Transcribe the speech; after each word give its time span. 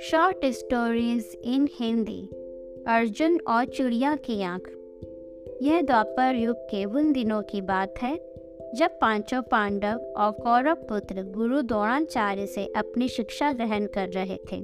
Short 0.00 0.46
stories 0.46 1.38
in 1.44 1.68
Hindi 1.72 2.28
Arjun 2.86 3.40
और 3.48 3.64
चिड़िया 3.64 4.16
की 4.16 4.42
आँख। 4.42 4.70
यह 5.62 5.82
द्वापर 5.82 6.34
युग 6.34 6.56
के 6.56 6.84
उन 6.84 7.12
दिनों 7.12 7.42
की 7.42 7.60
बात 7.60 7.94
है, 8.02 8.16
जब 8.74 8.90
पाँचों 9.00 9.42
पांडव 9.42 10.12
और 10.16 10.32
कौरव 10.32 10.74
पुत्र 10.74 11.22
गुरु 11.22 11.62
द्रोणाचार्य 11.62 12.46
से 12.46 12.72
अपनी 12.76 13.08
शिक्षा 13.08 13.52
ग्रहण 13.52 13.86
कर 13.86 14.08
रहे 14.08 14.36
थे। 14.36 14.56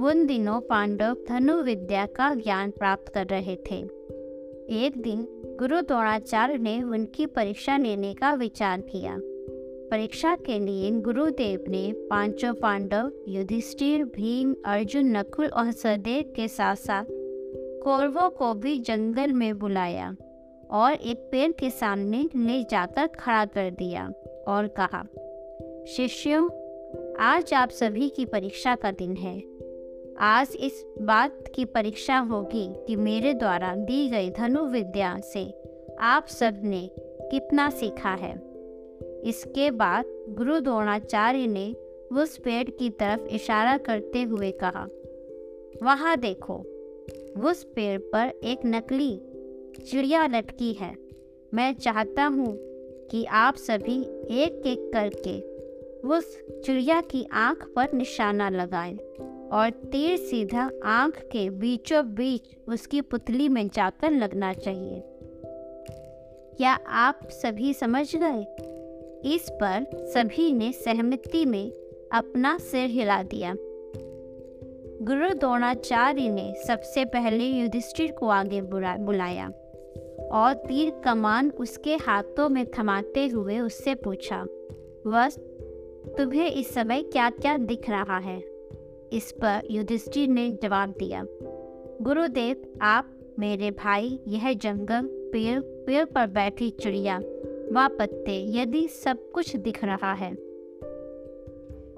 उन 0.00 0.26
दिनों 0.26 0.60
पांडव 0.60 1.16
धनु 1.28 1.62
विद्या 1.62 2.06
का 2.06 2.34
ज्ञान 2.34 2.70
प्राप्त 2.70 3.08
कर 3.08 3.26
रहे 3.26 3.56
थे। 3.56 3.97
एक 4.70 5.02
दिन 5.02 5.26
गुरु 5.58 5.80
द्रोणाचार्य 5.80 6.58
ने 6.58 6.82
उनकी 6.82 7.26
परीक्षा 7.26 7.76
लेने 7.76 8.14
का 8.14 8.34
विचार 8.34 8.80
किया। 8.80 9.18
परीक्षा 9.90 10.36
के 10.36 10.58
लिए 10.58 10.90
गुरुदेव 10.90 11.64
ने 11.68 11.92
पाँचों 11.92 12.54
पांडव, 12.54 13.12
युधिष्ठिर, 13.28 14.04
भीम, 14.04 14.54
अर्जुन, 14.64 15.16
नकुल 15.16 15.46
और 15.46 15.72
सहदेव 15.72 16.32
के 16.36 16.48
साथ 16.48 16.76
साथ 16.76 17.04
कौरवों 17.82 18.30
को 18.30 18.54
भी 18.54 18.78
जंगल 18.78 19.32
में 19.32 19.58
बुलाया 19.58 20.16
और 20.70 20.92
एक 20.92 21.28
पेड़ 21.32 21.52
के 21.52 21.70
सामने 21.70 22.28
ले 22.36 22.62
जाकर 22.62 23.06
खड़ा 23.06 23.44
कर 23.44 23.70
दिया 23.70 24.12
और 24.48 24.68
कहा, 24.80 25.02
शिष्यों, 25.84 26.48
आज 27.20 27.54
आप 27.54 27.70
सभी 27.70 28.08
की 28.08 28.24
परीक्षा 28.24 28.74
का 28.74 28.90
दिन 28.90 29.16
है। 29.16 29.57
आज 30.20 30.56
इस 30.60 30.84
बात 31.00 31.44
की 31.54 31.64
परीक्षा 31.64 32.18
होगी 32.18 32.74
कि 32.86 32.96
मेरे 32.96 33.34
द्वारा 33.34 33.74
दी 33.74 34.08
गई 34.08 34.30
धनु 34.30 34.64
विद्या 34.64 35.20
से 35.20 35.54
आप 36.00 36.26
सबने 36.26 36.90
कितना 37.30 37.70
सीखा 37.70 38.10
है। 38.10 38.32
इसके 39.24 39.70
बाद 39.70 40.04
गुरु 40.28 40.60
द्रोणाचार्य 40.60 41.46
ने 41.46 41.76
उस 42.12 42.36
पेड़ 42.38 42.70
की 42.70 42.90
तरफ़ 42.90 43.20
इशारा 43.26 43.76
करते 43.78 44.22
हुए 44.22 44.50
कहा, 44.50 44.86
वहाँ 45.82 46.16
देखो, 46.16 46.56
उस 47.44 47.64
पेड़ 47.64 47.98
पर 48.00 48.32
एक 48.44 48.60
नकली 48.66 49.20
चिड़िया 49.90 50.26
लटकी 50.26 50.72
है। 50.72 50.94
मैं 51.54 51.74
चाहता 51.74 52.24
हूँ 52.24 52.56
कि 53.10 53.24
आप 53.24 53.56
सभी 53.56 54.00
एक 54.42 54.62
एक 54.66 54.90
करके 54.92 55.57
उस 56.04 56.44
चिड़िया 56.64 57.00
की 57.00 57.28
आँख 57.32 57.72
पर 57.76 57.92
निशाना 57.92 58.48
लगाए 58.48 58.94
और 59.52 59.70
तीर 59.70 60.16
सीधा 60.16 60.70
आँख 60.84 61.18
के 61.18 61.50
बीचों 61.50 62.14
बीच 62.14 62.42
उसकी 62.68 63.00
पुतली 63.00 63.48
में 63.48 63.68
जाकर 63.68 64.10
लगना 64.10 64.52
चाहिए। 64.52 65.02
क्या 66.56 66.78
आप 66.88 67.20
सभी 67.28 67.74
समझ 67.74 68.16
गए? 68.16 68.46
इस 69.34 69.50
पर 69.50 69.86
सभी 69.94 70.52
ने 70.52 70.72
सहमति 70.72 71.44
में 71.44 71.72
अपना 72.12 72.58
सिर 72.58 72.90
हिला 72.90 73.22
दिया। 73.22 73.54
गुरु 75.02 75.34
द्रोणाचार्य 75.34 76.28
ने 76.28 76.54
सबसे 76.66 77.04
पहले 77.04 77.44
युधिष्ठिर 77.44 78.12
को 78.12 78.28
आगे 78.28 78.60
बुलाया 78.60 79.48
और 80.32 80.54
तीर 80.54 80.90
कमान 81.04 81.50
उसके 81.50 81.96
हाथों 81.96 82.48
में 82.48 82.66
थमाते 82.78 83.26
हुए 83.26 83.58
उससे 83.58 83.94
पूछा 83.94 84.44
बस 85.06 85.47
तुम्हें 86.16 86.52
इस 86.52 86.74
समय 86.74 87.02
क्या 87.02 87.30
क्या 87.30 87.56
दिख 87.56 87.90
रहा 87.90 88.18
है? 88.18 88.38
इस 89.12 89.32
पर 89.32 89.62
युधिष्ठिर 89.70 90.28
ने 90.28 90.50
जवाब 90.62 90.90
दिया, 90.90 91.24
गुरुदेव, 92.02 92.78
आप, 92.82 93.10
मेरे 93.38 93.70
भाई, 93.70 94.20
यह 94.28 94.52
जंगल 94.52 95.08
पेड़ 95.32 95.60
पेड़ 95.60 96.04
पर 96.04 96.26
बैठी 96.26 96.70
चिड़िया 96.70 97.18
व 97.72 97.88
पत्ते 97.98 98.58
यदि 98.58 98.88
सब 98.88 99.30
कुछ 99.30 99.56
दिख 99.56 99.84
रहा 99.84 100.12
है। 100.12 100.32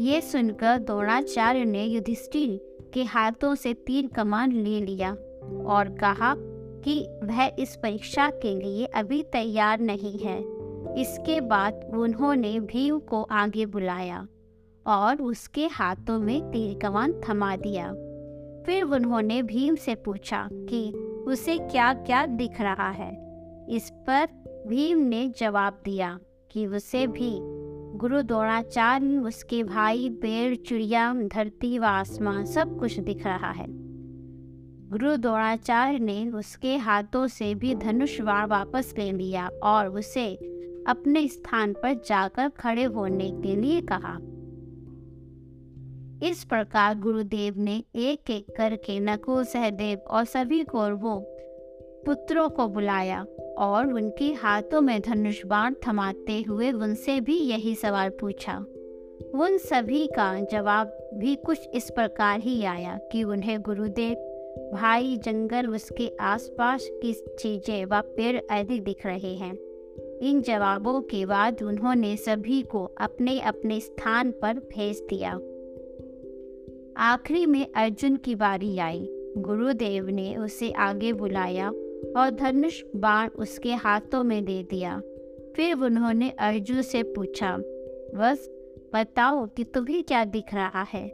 ये 0.00 0.20
सुनकर 0.20 0.78
द्रोणाचार्य 0.78 1.64
ने 1.64 1.84
युधिष्ठिर 1.84 2.60
के 2.94 3.02
हाथों 3.02 3.54
से 3.54 3.74
तीर 3.74 4.06
कमान 4.06 4.52
ले 4.52 4.80
लिया 4.80 5.12
और 5.66 5.96
कहा 6.00 6.34
कि 6.84 7.06
वह 7.24 7.50
इस 7.58 7.76
परीक्षा 7.76 8.30
के 8.30 8.60
लिए 8.60 8.84
अभी 8.84 9.22
तैयार 9.22 9.80
नहीं 9.80 10.18
है। 10.18 10.51
इसके 10.98 11.40
बाद 11.40 11.90
उन्होंने 11.94 12.60
भीम 12.60 12.98
को 12.98 13.22
आगे 13.22 13.66
बुलाया 13.66 14.28
और 14.86 15.22
उसके 15.22 15.66
हाथों 15.66 16.18
में 16.18 16.50
तीर 16.50 16.78
कमान 16.78 17.20
थमा 17.28 17.56
दिया। 17.56 17.92
फिर 18.66 18.82
उन्होंने 18.82 19.42
भीम 19.42 19.74
से 19.74 19.94
पूछा 19.94 20.48
कि, 20.52 20.92
उसे 21.26 21.58
क्या 21.58 21.94
क्या 21.94 22.26
दिख 22.26 22.60
रहा 22.60 22.90
है? 22.90 23.22
इस 23.68 23.90
पर 23.90 24.28
भीम 24.66 24.98
ने 24.98 25.32
जवाब 25.38 25.82
दिया 25.84 26.18
कि 26.50 26.66
उसे 26.66 27.06
भी 27.06 27.38
गुरु 27.98 28.22
द्रोणाचार्य 28.22 29.18
उसके 29.18 29.64
भाई 29.64 30.10
पेड़ 30.10 30.54
चिड़िया, 30.54 31.14
धरती 31.14 31.78
व 31.78 31.84
आसमान 31.84 32.44
सब 32.44 32.78
कुछ 32.78 33.00
दिख 33.00 33.26
रहा 33.26 33.50
है। 33.50 33.66
गुरु 34.88 35.16
द्रोणाचार्य 35.16 35.98
ने 35.98 36.30
उसके 36.30 36.76
हाथों 36.76 37.26
से 37.26 37.54
भी 37.54 37.74
धनुष 37.74 38.20
वापस 38.20 38.94
ले 38.98 39.12
लिया 39.12 39.50
और 39.62 39.88
उसे 39.88 40.51
अपने 40.88 41.28
स्थान 41.28 41.72
पर 41.72 41.94
जाकर 41.94 42.48
खड़े 42.48 42.84
होने 42.84 43.30
के 43.30 43.56
लिए 43.56 43.80
कहा। 43.80 44.18
इस 46.28 46.44
प्रकार 46.44 46.98
गुरुदेव 46.98 47.54
ने 47.58 47.84
एक 47.94 48.30
एक 48.30 48.46
करके 48.56 49.00
नकुल, 49.00 49.44
सहदेव 49.44 49.98
और 49.98 50.24
सभी 50.24 50.64
कौरवों, 50.64 51.20
पुत्रों 52.06 52.48
को 52.48 52.68
बुलाया 52.68 53.26
और 53.58 53.92
उनके 53.92 54.32
हाथों 54.32 54.80
में 54.80 55.00
धनुष 55.00 55.46
बाण 55.46 55.74
थमाते 55.88 56.42
हुए 56.42 56.72
उनसे 56.72 57.20
भी 57.20 57.38
यही 57.38 57.74
सवाल 57.74 58.08
पूछा। 58.08 58.56
उन 59.34 59.58
सभी 59.58 60.06
का 60.06 60.40
जवाब 60.40 61.10
भी 61.14 61.34
कुछ 61.36 61.68
इस 61.74 61.90
प्रकार 61.90 62.40
ही 62.40 62.62
आया 62.64 62.98
कि 63.12 63.24
उन्हें 63.24 63.60
गुरुदेव, 63.62 64.14
भाई 64.74 65.16
जंगल 65.16 65.66
उसके 65.66 66.10
आसपास 66.20 66.88
की 66.92 67.12
चीज़ें 67.12 67.84
व 67.84 68.00
पेड़ 68.00 68.40
आदि 68.50 68.80
दिख 68.80 69.06
रहे 69.06 69.34
हैं। 69.34 69.54
इन 70.22 70.42
जवाबों 70.42 71.00
के 71.00 71.26
बाद 71.26 71.62
उन्होंने 71.62 72.16
सभी 72.16 72.62
को 72.62 72.84
अपने 72.84 73.40
अपने 73.40 73.80
स्थान 73.80 74.30
पर 74.30 74.54
भेज 74.54 75.06
दिया। 75.10 75.32
आखिरी 76.96 77.46
में 77.46 77.66
अर्जुन 77.76 78.16
की 78.16 78.34
बारी 78.34 78.78
आई। 78.78 79.08
गुरुदेव 79.38 80.08
ने 80.08 80.36
उसे 80.36 80.70
आगे 80.70 81.12
बुलाया 81.12 81.68
और 82.16 82.30
धनुष 82.30 82.82
बाण 82.96 83.28
उसके 83.28 83.74
हाथों 83.74 84.24
में 84.24 84.44
दे 84.44 84.62
दिया। 84.62 85.02
फिर 85.56 85.74
उन्होंने 85.74 86.30
अर्जुन 86.30 86.82
से 86.82 87.02
पूछा, 87.02 87.56
बस, 88.14 88.50
बताओ 88.94 89.46
कि 89.46 89.64
तुम्हें 89.64 90.04
क्या 90.04 90.24
दिख 90.24 90.54
रहा 90.54 90.82
है? 90.82 91.08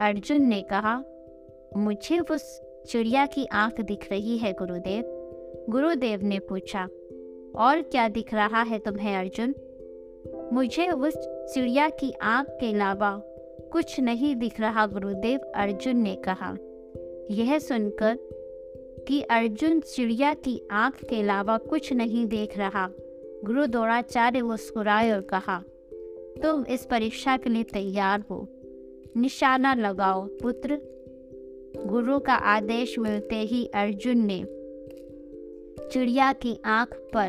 अर्जुन 0.00 0.42
ने 0.42 0.62
कहा, 0.62 1.04
मुझे 1.76 2.18
उस 2.18 2.60
चिड़िया 2.86 3.26
की 3.26 3.46
आँख 3.46 3.80
दिख 3.80 4.10
रही 4.10 4.38
है, 4.38 4.52
गुरुदेव। 4.52 5.04
गुरुदेव 5.70 6.20
ने 6.22 6.38
पूछा 6.38 6.88
और 7.56 7.82
क्या 7.82 8.08
दिख 8.08 8.34
रहा 8.34 8.62
है 8.62 8.78
तुम्हें, 8.78 9.16
अर्जुन? 9.16 9.54
मुझे 10.52 10.88
उस 10.88 11.14
चिड़िया 11.54 11.88
की 11.88 12.12
आँख 12.22 12.48
के 12.48 12.72
अलावा 12.72 13.22
कुछ 13.72 14.00
नहीं 14.00 14.36
दिख 14.36 14.60
रहा, 14.60 14.86
गुरुदेव, 14.86 15.40
अर्जुन 15.54 15.96
ने 15.96 16.14
कहा। 16.14 16.56
यह 17.30 17.58
सुनकर 17.58 18.18
कि 19.08 19.20
अर्जुन 19.20 19.80
चिड़िया 19.80 20.34
की 20.34 20.62
आँख 20.70 21.04
के 21.04 21.20
अलावा 21.20 21.58
कुछ 21.58 21.92
नहीं 21.92 22.26
देख 22.26 22.58
रहा, 22.58 22.90
गुरु 23.44 23.66
द्रोणाचार्य 23.66 24.42
मुस्कुराए 24.42 25.10
और 25.10 25.20
कहा, 25.20 25.62
तुम 26.42 26.64
इस 26.66 26.86
परीक्षा 26.86 27.36
के 27.36 27.50
लिए 27.50 27.62
तैयार 27.62 28.24
हो। 28.30 28.48
निशाना 29.16 29.74
लगाओ, 29.74 30.26
पुत्र। 30.26 30.80
गुरु 31.86 32.18
का 32.18 32.34
आदेश 32.34 32.98
मिलते 32.98 33.36
ही 33.36 33.66
अर्जुन 33.66 34.18
ने 34.18 34.44
चिड़िया 35.92 36.32
की 36.32 36.60
आँख 36.64 36.88
पर 36.94 37.28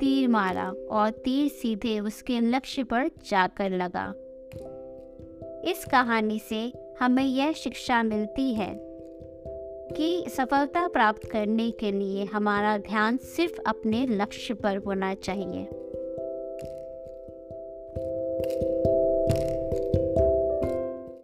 तीर 0.00 0.28
मारा 0.28 0.74
और 0.90 1.10
तीर 1.10 1.48
सीधे 1.48 2.00
उसके 2.00 2.40
लक्ष्य 2.40 2.84
पर 2.84 3.08
जाकर 3.08 3.70
लगा। 3.70 4.14
इस 5.70 5.84
कहानी 5.84 6.38
से 6.38 6.72
हमें 7.00 7.24
यह 7.24 7.52
शिक्षा 7.52 8.02
मिलती 8.02 8.54
है 8.54 8.74
कि 9.96 10.24
सफलता 10.28 10.88
प्राप्त 10.88 11.30
करने 11.30 11.70
के 11.70 11.92
लिए 11.92 12.24
हमारा 12.24 12.78
ध्यान 12.78 13.16
सिर्फ़ 13.16 13.60
अपने 13.66 14.06
लक्ष्य 14.06 14.54
पर 14.54 14.76
होना 14.76 15.14
चाहिए। 15.14 15.68